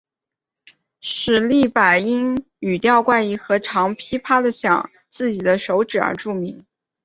[0.99, 6.65] 史力柏因语调怪异和常劈啪地晌自己手指而著名。